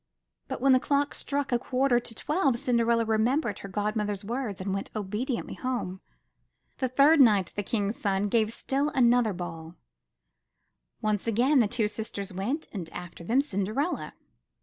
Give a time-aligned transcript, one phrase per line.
[0.47, 4.73] But when the clock struck a quarter to twelve Cinderella remembered her godmother's words and
[4.73, 6.01] went obediently home.
[6.79, 9.75] The third night the King's son gave still another ball;
[11.03, 14.15] once again the two sisters went and after them, Cinderella.